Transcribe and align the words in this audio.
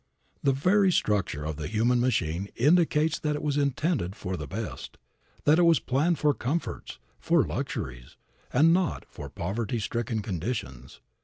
The 0.41 0.51
very 0.51 0.91
structure 0.91 1.45
of 1.45 1.57
the 1.57 1.67
human 1.67 1.99
machine 1.99 2.49
indicates 2.55 3.19
that 3.19 3.35
it 3.35 3.43
was 3.43 3.55
intended 3.55 4.15
for 4.15 4.35
the 4.35 4.47
best, 4.47 4.97
that 5.43 5.59
it 5.59 5.61
was 5.61 5.79
planned 5.79 6.17
for 6.17 6.33
comforts, 6.33 6.97
for 7.19 7.45
luxuries, 7.45 8.17
and 8.51 8.73
not 8.73 9.05
for 9.07 9.29
poverty 9.29 9.77
stricken 9.77 10.23
conditions. 10.23 11.01